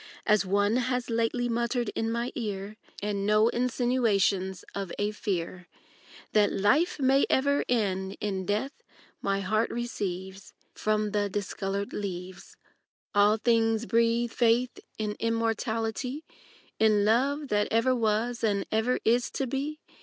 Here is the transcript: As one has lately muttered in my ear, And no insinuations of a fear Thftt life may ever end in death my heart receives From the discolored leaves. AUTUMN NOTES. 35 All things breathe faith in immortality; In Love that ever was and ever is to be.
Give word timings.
As 0.25 0.47
one 0.47 0.77
has 0.77 1.11
lately 1.11 1.47
muttered 1.47 1.89
in 1.93 2.11
my 2.11 2.31
ear, 2.33 2.75
And 3.03 3.23
no 3.23 3.49
insinuations 3.49 4.65
of 4.73 4.91
a 4.97 5.11
fear 5.11 5.67
Thftt 6.33 6.59
life 6.59 6.99
may 6.99 7.27
ever 7.29 7.63
end 7.69 8.17
in 8.19 8.47
death 8.47 8.81
my 9.21 9.41
heart 9.41 9.69
receives 9.69 10.53
From 10.73 11.11
the 11.11 11.29
discolored 11.29 11.93
leaves. 11.93 12.55
AUTUMN 13.13 13.13
NOTES. 13.13 13.13
35 13.13 13.21
All 13.21 13.37
things 13.37 13.85
breathe 13.85 14.31
faith 14.31 14.79
in 14.97 15.15
immortality; 15.19 16.25
In 16.79 17.05
Love 17.05 17.49
that 17.49 17.67
ever 17.69 17.93
was 17.95 18.43
and 18.43 18.65
ever 18.71 18.97
is 19.05 19.29
to 19.29 19.45
be. 19.45 19.81